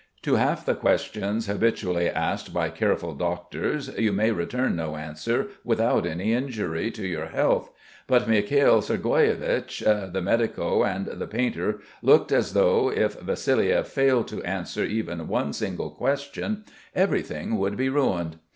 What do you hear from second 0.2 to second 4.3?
To half the questions habitually asked by careful doctors you